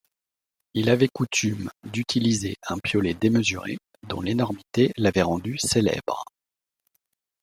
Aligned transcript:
Il 0.73 0.89
avait 0.89 1.09
coutume 1.09 1.69
d'utiliser 1.83 2.55
un 2.67 2.79
piolet 2.79 3.13
démesuré 3.13 3.77
dont 4.01 4.19
l'énormité 4.21 4.91
l'avait 4.97 5.21
rendu 5.21 5.59
célèbre. 5.59 6.25